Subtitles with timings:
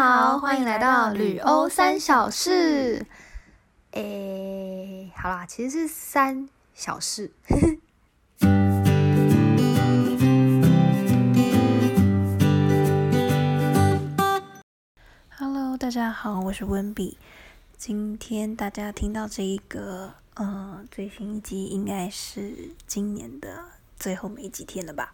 [0.00, 3.04] 好，欢迎来到旅欧三小事。
[3.90, 7.32] 诶，好啦，其实是三小事。
[15.36, 17.18] Hello，大家好，我是温比。
[17.76, 23.64] 今天大家听到这一个，呃，最新一集应该是今年的
[23.96, 25.12] 最后没几天了吧？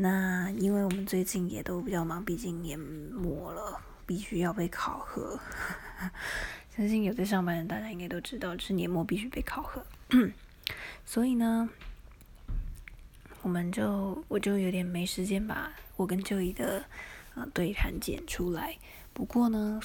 [0.00, 5.36] 那因为我们最近也都比较忙，毕竟年末了，必须要被考核。
[6.76, 9.84] 相信有在上班的大家应该都知道，是年末必须被考核。
[11.04, 11.68] 所以呢，
[13.42, 16.84] 我们就我就有点没时间把我跟舅姨的
[17.34, 18.76] 呃对谈剪出来。
[19.12, 19.80] 不过呢，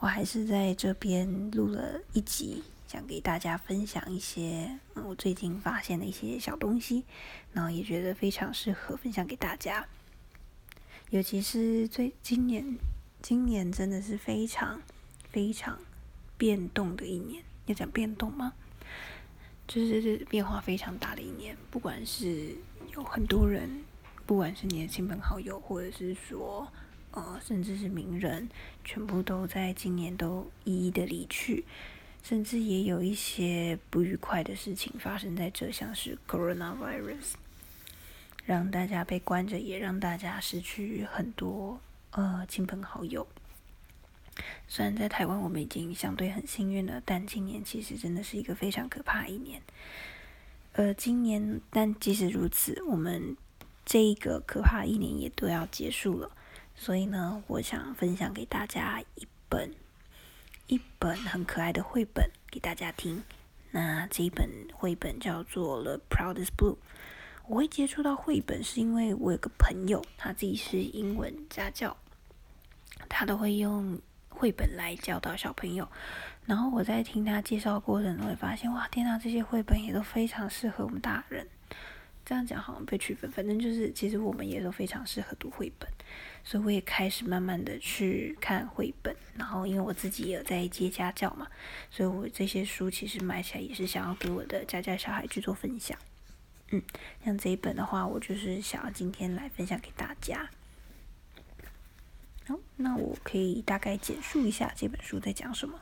[0.00, 2.64] 我还是在这边录了一集。
[2.86, 7.04] 想给大家分享一些我最近发现的一些小东西，
[7.52, 9.86] 然后也觉得非常适合分享给大家。
[11.10, 12.76] 尤其是最今年，
[13.22, 14.82] 今年真的是非常
[15.28, 15.78] 非常
[16.36, 17.42] 变动的一年。
[17.66, 18.52] 要讲变动吗？
[19.66, 21.56] 就是变化非常大的一年。
[21.70, 22.54] 不管是
[22.92, 23.82] 有很多人，
[24.26, 26.68] 不管是你的亲朋好友，或者是说
[27.12, 28.48] 呃，甚至是名人，
[28.84, 31.64] 全部都在今年都一一的离去。
[32.24, 37.34] 甚至也有一些不愉快的事情发生在这，像是 coronavirus，
[38.46, 41.78] 让大家被关着，也让大家失去很多
[42.12, 43.26] 呃亲朋好友。
[44.66, 49.60] 虽然在台湾我们已经相对很幸运了，但今年其实真的是一个非常可怕的一年。
[50.72, 53.36] 呃，今年但即使如此，我们
[53.84, 56.30] 这一个可怕一年也都要结束了。
[56.74, 59.74] 所以呢，我想分享给大家一本。
[60.66, 63.22] 一本很可爱的绘本给大家听。
[63.70, 66.74] 那这一本绘本叫做《The Proudest Blue》。
[67.46, 71.94] 我会接触到绘本，是因为我有个朋友，他自己是英文家教，
[73.08, 75.86] 他都会用绘本来教导小朋友。
[76.46, 81.46] 然后我在听他介绍过程中，会发现哇，天哪，这些绘本也都非常适合我们大人。
[82.24, 85.86] 这样讲好像被区分，反正就是，其实我们也都非常适合读绘本，
[86.42, 89.14] 所以我也开始慢慢的去看绘本。
[89.36, 91.46] 然后因为我自己也有在接家教嘛，
[91.90, 95.98] 所以我这些书其实买起来也是想要给我的家家小孩去做分享。
[96.70, 96.82] 嗯，
[97.22, 100.48] 像这一本的话，我就是想要今天来分享给大家。
[102.46, 105.78] 好，那我可以大概简述一下这本书在讲什么。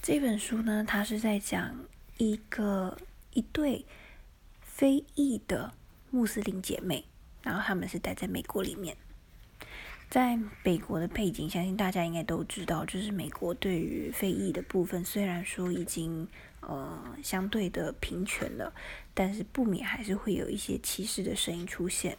[0.00, 1.76] 这本书呢，它是在讲
[2.18, 2.96] 一个
[3.32, 3.84] 一对。
[4.74, 5.72] 非裔的
[6.10, 7.04] 穆斯林姐妹，
[7.42, 8.96] 然后他们是待在美国里面，
[10.10, 16.26] 在美国的背景，相信大家应该都知道，就是美国对于非裔的部分，虽然说已经
[16.58, 18.74] 呃相对的平权了，
[19.14, 22.18] 但是不免还是会有一些歧视的声音出现，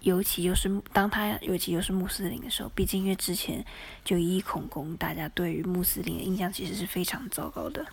[0.00, 3.64] 尤其又是当他尤其又是穆斯林的时候，毕竟因为之前
[4.04, 7.86] 就一恐攻，大家对于穆斯林的印象其实是非常糟糕的。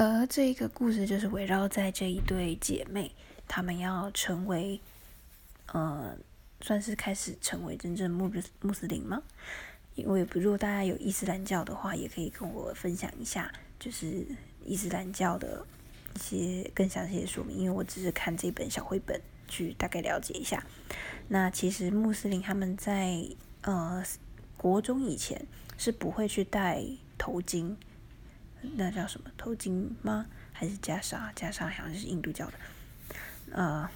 [0.00, 3.14] 而这个故事就是围绕在这一对姐妹，
[3.46, 4.80] 她们要成为，
[5.66, 6.16] 呃，
[6.62, 9.22] 算是开始成为真正穆穆斯林吗？
[9.96, 14.26] 因为如果大家有伊斯兰教的话，也可以跟我分享一下，就是
[14.64, 15.66] 伊斯兰教的
[16.14, 17.58] 一些更详细的说明。
[17.58, 20.64] 因为我只是看这本小绘本去大概了解一下。
[21.28, 23.22] 那其实穆斯林他们在
[23.60, 24.02] 呃
[24.56, 25.44] 国中以前
[25.76, 26.82] 是不会去戴
[27.18, 27.76] 头巾。
[28.76, 30.26] 那叫什么头巾吗？
[30.52, 31.32] 还是袈裟？
[31.34, 32.52] 袈裟好像是印度教的。
[33.52, 33.88] 呃，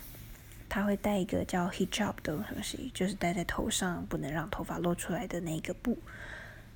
[0.68, 5.98] 他会戴一个叫 hijab 的东西，就是戴在头上，不能让头发露出来的那个布。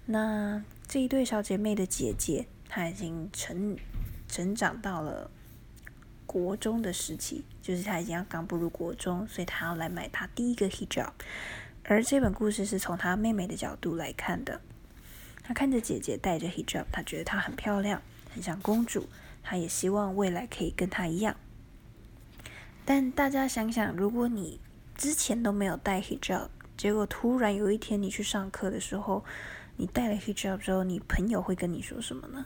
[0.07, 3.77] 那这一对小姐妹的姐姐，她已经成
[4.29, 5.31] 成长到了
[6.27, 11.13] 国中的时期，就是她已经要刚步入国中，所以她要来买她第一个 hijab。
[11.85, 14.61] 而这本故事是从她妹妹的角度来看的。
[15.49, 18.03] 他看着姐姐戴着 hijab，他觉得她很漂亮，
[18.35, 19.09] 很像公主。
[19.43, 21.35] 他也希望未来可以跟她一样。
[22.85, 24.61] 但大家想想，如果你
[24.95, 29.25] 之前都没有戴 hijab，结果突然有一天你去上课的时候，
[29.77, 32.45] 你戴了 hijab 之后，你朋友会跟你说什么呢？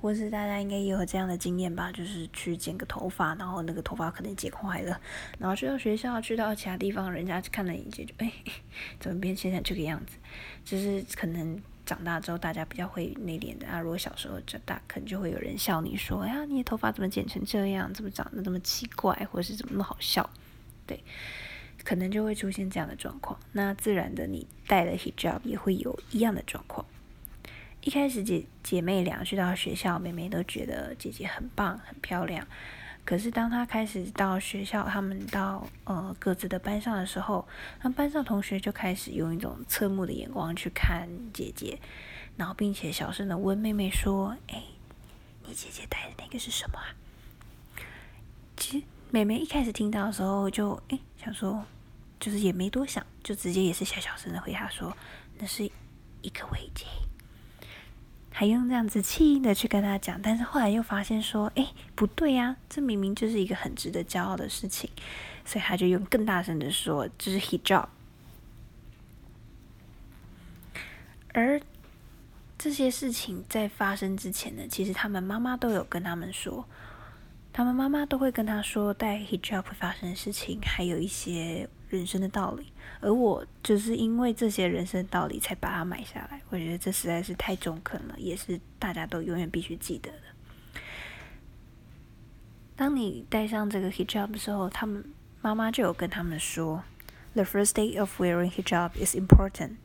[0.00, 5.00] 或是大家应该也有这样的经验吧，就是去剪个头发，然后那个头发可能剪坏了，
[5.38, 8.32] 然后去到学校，去到其他地方，人家看了一眼就哎，
[8.98, 10.16] 怎么变现在这个样子？
[10.64, 11.62] 就是可能。
[11.84, 13.80] 长大之后，大家比较会内敛的啊。
[13.80, 17.92] 如果小时候长大，可能就会有人笑你说：“哎呀，你的头发怎么剪成这样？
[17.92, 19.14] 怎么长得这么奇怪？
[19.30, 20.28] 或者是怎么那么好笑？”
[20.86, 21.02] 对，
[21.84, 23.38] 可能就会出现这样的状况。
[23.52, 26.86] 那自然的，你戴了 hijab 也会有一样的状况。
[27.82, 32.46] 一开始姐姐妹俩去到学校，妹妹都觉得姐姐很棒、很漂亮。
[33.04, 37.46] 可是当他开始到学校，他们到呃各自的班上的时候，
[37.82, 41.78] 那班上同学就开始用一种侧目的眼光去看姐姐，
[42.36, 44.62] 然后并且小声的问妹妹说：“哎，
[45.46, 46.94] 你姐姐戴的那个是什么啊？”
[48.56, 51.64] 其实妹妹一开始听到的时候就哎想说，
[52.20, 54.96] 就是也没多想，就直接也是小小声的回答说
[55.38, 56.84] ：“那是一个围巾。”
[58.32, 64.90] 还用这样子气音的去跟他讲，但是后来又发现说，哎，不对呀，这明明就是一个很值得骄傲的事情，
[65.44, 67.86] 所以他就用更大声的说，这是 hijab。
[71.34, 71.60] 而
[72.58, 76.66] 这些事情在发生之前呢，其实他们妈妈都有跟他们说，
[77.52, 81.68] 他们妈妈都会跟他说，带 hijab 发生的事情，还有一些。
[81.98, 86.40] 人生的道理，而我就是因为这些人生道理才把它买下来。
[86.48, 90.82] 我觉得这实在是太中肯了，也是大家都永远必须记得的。
[92.74, 95.04] 当你戴上这个 hijab 的时候，他们
[95.40, 96.82] 妈妈就有跟他们说
[97.34, 99.76] ：“The first day of wearing hijab is important。”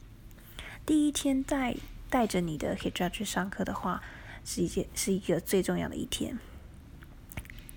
[0.85, 1.75] 第一天带
[2.09, 4.01] 带着你的 hijab 去上课的话，
[4.45, 6.39] 是一件是一个最重要的一天，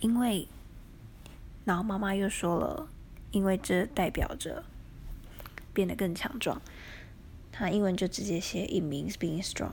[0.01, 0.47] 因为，
[1.65, 2.89] 然后妈妈又说了。
[3.31, 4.65] 因为这代表着
[5.73, 6.61] 变得更强壮，
[7.53, 9.73] 它英文就直接写 "It means being strong"。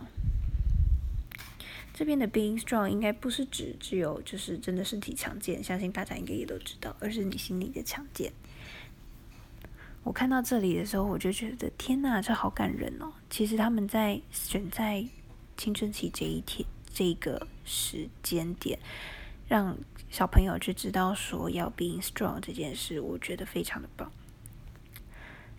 [1.93, 8.31] 这边的 "being strong" 应该不是指只有就是真的身体强健，相信大家应该也都知道，而是你心里的强健。
[10.03, 13.11] 我看到这里的时候，我就觉得天哪，这好感人哦！
[13.29, 15.05] 其实他们在选在
[15.57, 18.79] 青春期这一天这个时间点。
[19.47, 19.77] 让
[20.09, 24.11] 小朋友去知道说要 being strong 这件事，我觉得非常的棒。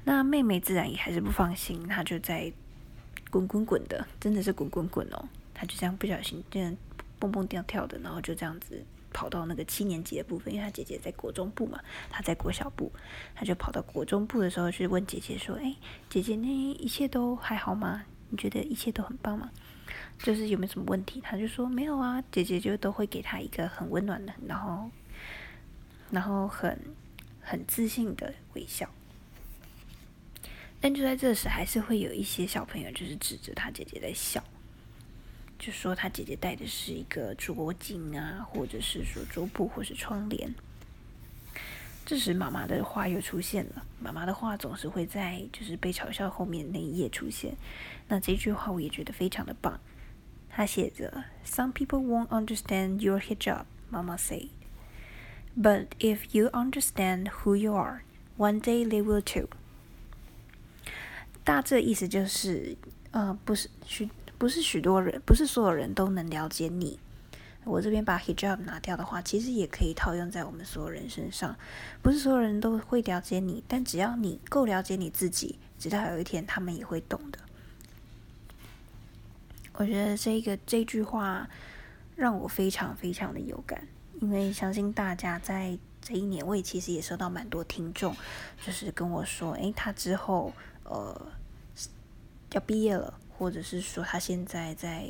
[0.04, 2.52] 那妹妹自然也还是不放心，她就在
[3.30, 5.28] 滚滚滚的，真的是滚滚滚哦。
[5.52, 6.76] 她就这样不小心这样
[7.18, 8.82] 蹦蹦跳跳的，然后就这样子
[9.12, 11.78] 跑到那个七年级的部分，因为她姐姐在国中部嘛，
[12.10, 12.92] 她在国小部，
[13.34, 15.76] 她就跑到国中部的时候去问姐姐说：“哎，
[16.08, 18.04] 姐姐，那一切都还好吗？
[18.30, 19.50] 你觉得一切都很棒吗？”
[20.18, 24.90] 就是有没有什么问题，他就说没有啊，姐姐就都会给他一个很温暖的，然后，
[26.10, 26.78] 然后很
[27.40, 28.88] 很自信的微笑。
[30.80, 34.42] 但就在这时，还是会有一些小朋友就是指着他姐姐在笑，
[35.58, 40.54] 就说他姐姐戴的是一个桌巾啊，或者是说桌布或是窗帘。
[42.08, 47.54] 这时妈妈的话又出现了，妈妈的话总是会在就是被嘲笑后面那一页出现。
[48.08, 49.78] 那这句话我也觉得非常的棒。
[50.48, 54.48] 他写着：“Some people won't understand your hijab,” Mama said.
[55.54, 58.00] "But if you understand who you are,
[58.38, 59.50] one day they will too.”
[61.44, 62.78] 大致意思就是，
[63.10, 64.08] 呃，不是许
[64.38, 66.98] 不是许多人，不是所有人都能了解你。
[67.68, 71.54] 我这边把 hijab 拿掉的话，其实也可以套用在我们所有人身上。
[72.02, 77.38] 不是所有人都会了解你，但只要你够了解你自己，直到有一天他们也会懂的。
[79.74, 81.48] 我觉得这个这句话
[82.16, 83.86] 让我非常非常的有感，
[84.20, 88.16] 因为相信大家在这一年，我也其实也收到蛮多听众，
[88.66, 91.30] 就是跟我说，诶，他之后呃
[92.52, 95.06] 要毕业了，或者是说他现在在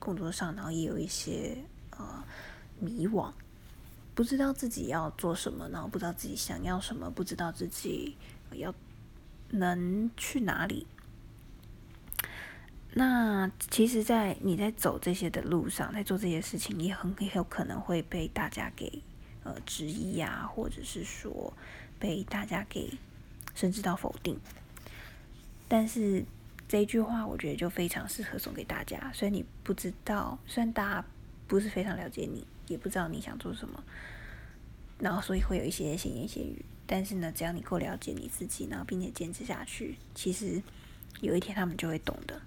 [0.00, 1.56] 工作上，然后也有一些
[1.90, 2.24] 呃
[2.80, 3.30] 迷惘，
[4.16, 8.16] 不知道自己要做什么，然后不知道自己想要什么，不知道自己
[8.54, 8.74] 要
[9.50, 10.86] 能去哪里。
[12.92, 19.00] 那其实，在你在走这些的路上，在做这些事情，也很很有可能会被大家给
[19.44, 21.52] 呃质疑呀，或者是说
[22.00, 22.92] 被大家给
[23.54, 24.36] 甚至到否定。
[25.68, 26.24] 但是
[26.70, 29.10] 这一句话，我觉得就非常适合送给大家。
[29.12, 31.04] 虽然你不知道，虽然大家
[31.48, 33.82] 不是非常了解你，也不知道你想做什么，
[35.00, 36.64] 然后所以会有一些闲言闲语。
[36.86, 40.62] 但是呢，只要你够了解你自己，然后并且坚持下去，其实
[41.20, 42.40] 有一天他们就会懂的。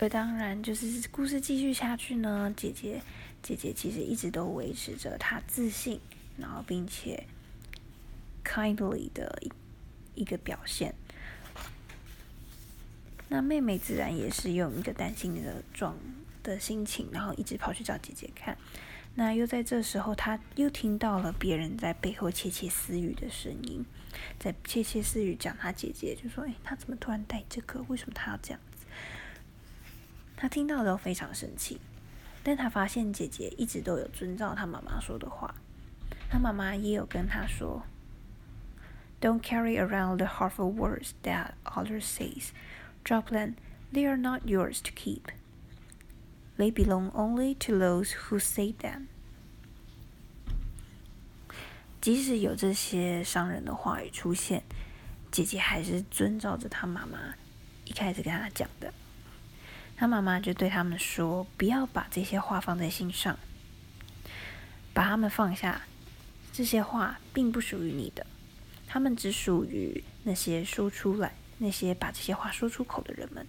[0.00, 2.52] 而当然，就是故事继续下去呢。
[2.56, 3.00] 姐姐，
[3.40, 6.00] 姐姐其实一直都维持着她自信，
[6.36, 7.24] 然后并且
[8.44, 9.52] kindly 的一
[10.20, 10.94] 一个表现。
[13.28, 15.96] 那妹妹自然也是用一个担心的状
[16.42, 18.56] 的心情，然后一直跑去找姐姐看。
[19.14, 23.84] 那又在这时候，她又听到了别人在背后窃窃私语的声音，
[24.38, 27.82] 在窃窃私语讲她姐姐，就说：“哎，她怎么突然戴这个？
[27.88, 28.60] 为什么她要这样？”
[30.34, 31.80] 他听到都非常生气，
[32.42, 35.54] 但他发现姐姐一直都有遵照他妈妈说的话，
[36.28, 37.80] 他妈妈也有跟他说
[39.22, 42.34] ：“Don't carry around the harmful words that others say.
[43.04, 43.54] Drop them;
[43.92, 45.30] they are not yours to keep.”
[46.58, 49.06] They belong only to those who say them。
[52.00, 54.64] 即使有这些伤人的话语出现，
[55.30, 57.34] 姐姐还是遵照着她妈妈
[57.84, 58.92] 一开始跟她讲的。
[59.96, 63.38] 她妈妈就对他们说：“不要把这些话放在心上，
[64.92, 65.82] 把他们放下。
[66.52, 68.26] 这些话并不属于你的，
[68.92, 73.46] 他们只属于那些说出来、那些把这些话说出口的人们。”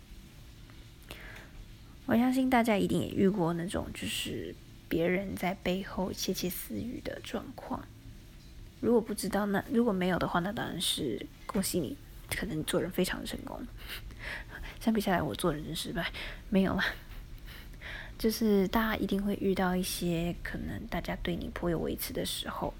[2.08, 4.56] 我相信大家一定也遇过那种，就是
[4.88, 7.86] 别人在背后窃窃私语的状况。
[8.80, 11.98] 如果不知道，那如果没有的话，那当然是恭喜你，
[12.34, 13.62] 可能做人非常成功。
[14.80, 16.10] 相比下来，我做人真失败，
[16.50, 16.82] 没有了。
[18.18, 22.74] 就是大家一定会遇到一些可能大家对你颇有微词的时候，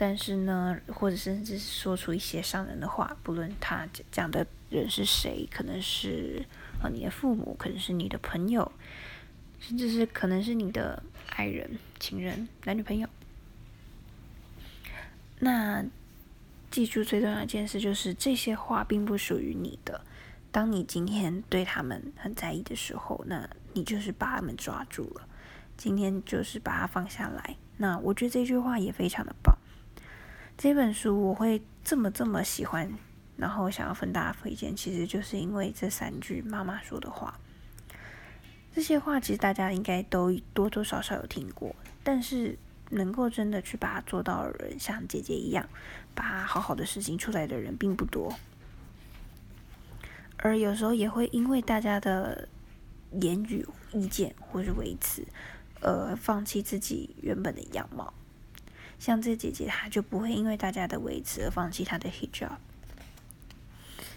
[0.00, 6.42] 但是呢，或者甚至是说出一些伤人的话，不论他讲的人是谁，可能是。
[6.82, 8.72] 啊，你的父母可能是你的朋友，
[9.60, 13.06] 甚至是可能是你的爱人、情人、男女朋友。
[15.40, 15.84] 那
[16.70, 20.00] 记住最重要一件事就是，这些话并不属于你的。
[20.50, 25.28] 当你今天对他们很在意的时候，那你就是把他们抓住了。
[25.76, 27.56] 今天就是把它放下来。
[27.76, 29.54] 那我觉得这句话也非常的棒。
[30.62, 32.92] 这本书我会这么这么喜欢。
[33.38, 37.40] 然后想要分大家推荐，其实就是因为这三句妈妈说的话。
[38.74, 41.74] 这些话其实大家应该都多多少少有听过，
[42.04, 42.58] 但是
[42.90, 45.66] 能够真的去把它做到的人，像姐姐一样，
[46.14, 48.30] 把好好的事情出来的人并不多。
[50.36, 52.46] 而有时候也会因为大家的
[53.12, 55.26] 言语、意见或是维持，
[55.80, 58.12] 而放弃自己原本的样貌。
[59.00, 62.52] 像这姐姐，她就不会因为大家的维持而放弃她的 hijab。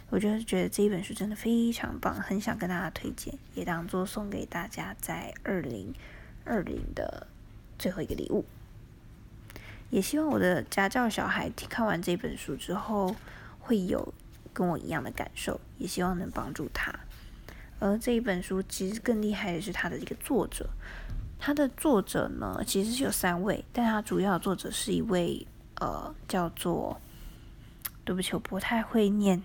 [0.09, 5.91] 我就是觉得这一本书真的非常棒，很想跟大家推荐，也当做送给大家在二零
[6.45, 7.25] 二零的
[7.79, 8.45] 最后一个礼物。
[9.89, 13.15] 也希望我的家教小孩看完这本书之后，
[13.59, 14.13] 会有
[14.53, 16.93] 跟我一样的感受，也希望能帮助他。
[17.79, 20.69] 而这一本书其实更厉害的是他的一个作者，
[21.45, 25.45] 他的作者呢其实是有三位，但他主要作者是一位
[25.75, 27.01] 呃叫做，
[28.05, 29.43] 对不起，我不太会念。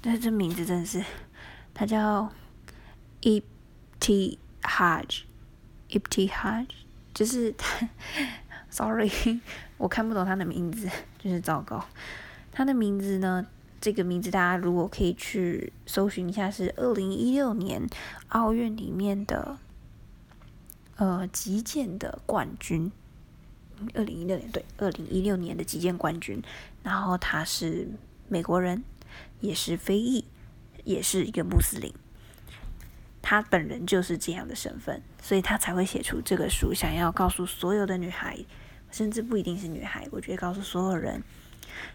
[0.00, 1.04] 但这名字真的是，
[1.74, 2.32] 他叫
[3.20, 6.66] Epti Haj，Epti Haj，
[7.12, 7.86] 就是他，
[8.70, 9.10] Sorry，
[9.76, 11.84] 我看不懂他的名字，真是糟糕。
[12.50, 13.46] 他的名字呢，
[13.82, 17.86] 这个名字大家如果可以去搜寻一下，是二零一六年
[18.28, 19.58] 奥运里面的
[21.02, 22.92] 呃击剑的冠军。
[23.94, 26.40] 二零一六年对，二零一六年的击剑冠军，
[26.84, 27.88] 然后他是
[28.28, 28.84] 美国人。
[29.40, 30.24] 也是非裔，
[30.84, 31.92] 也是一个穆斯林。
[33.20, 38.38] 他本人就是这样的身份，所以他才会写出这个书，想要告诉所有的女孩，
[38.90, 41.22] 甚至不一定是女孩，我觉得告诉所有人，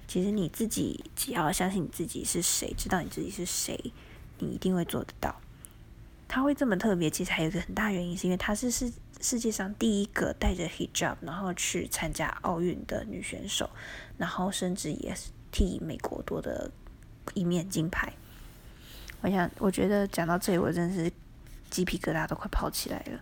[0.08, 3.92] 其实你自己只要相信你自己是谁，知道你自己是谁，
[4.38, 5.42] 你一定会做得到。
[6.28, 8.92] 她会这么特别，其实还有一个很大原因，是因为她是世
[9.22, 13.70] 世界上第一个带着 hijab 然后去参加奥运的女选手，
[14.18, 16.72] 然后甚至也是替美国夺得。
[17.34, 18.14] 一面金牌，
[19.20, 21.12] 我想，我觉得讲到这里，我真是
[21.70, 23.20] 鸡皮疙瘩都快跑起来了，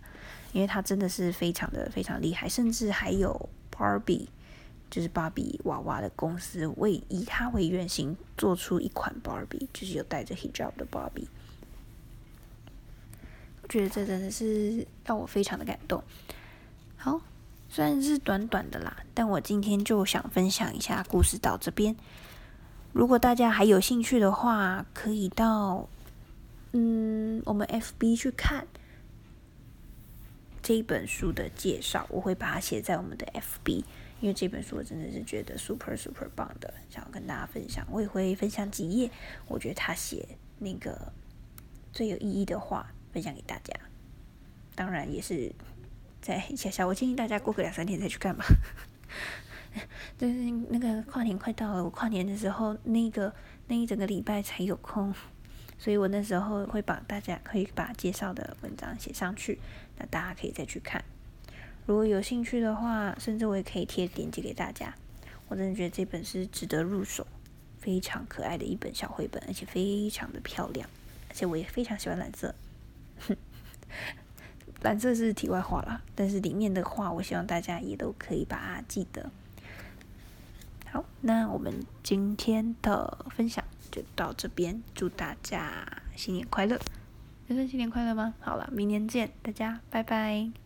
[0.52, 4.28] 因为她真的是非常的非常厉害，甚至还有 Barbie，
[4.88, 11.28] 就是芭比娃娃的公司为以他为原型做出一款 Barbie，就是有带着 hijab 的芭比。
[13.68, 16.02] 觉得这真的是让我非常的感动。
[16.96, 17.20] 好，
[17.68, 21.96] 虽然是短短的啦，但我今天就想分享一下故事到这边。
[22.92, 25.88] 如果大家还有兴趣的话，可以到
[26.72, 28.66] 嗯我们 FB 去看
[30.62, 33.84] 这一本书的介绍，我会把它写在我们的 FB，
[34.20, 37.86] 因为这本书我真的是觉得 super super 棒的，想要跟大家分享。
[37.90, 39.10] 我也会分享几页，
[39.46, 40.26] 我觉得他写
[40.58, 41.12] 那个
[41.92, 43.72] 最有意义的话，分享给大家。
[44.74, 45.50] 当然也是
[46.20, 48.44] 在下下，我建议大家过个两三天再去看吧。
[50.18, 50.34] 就是
[50.68, 53.34] 那个跨年快到了，我跨年的时候，那个
[53.68, 55.14] 那一整个礼拜才有空，
[55.78, 59.58] 所以我那时候会把大家可以把介绍的文章写上去，
[59.96, 61.02] 那大家可以再去看。
[61.86, 64.94] 如果有兴趣的话，甚至我也可以贴链接给大家。
[65.48, 67.26] 我真的觉得这本是值得入手，
[67.78, 70.86] 非常可爱的一本小绘本，而且非常的漂亮，
[71.30, 72.54] 而且我也非常喜欢蓝色。
[74.82, 79.30] 蓝色是题外话了，但是里面的话，我希望大家也都可以把它记得。
[80.92, 86.78] 好，那我们今天的分享就到这边，祝大家新年快乐，
[87.48, 88.34] 人生新年快乐吗？
[88.40, 90.65] 好了，明年见，大家拜拜。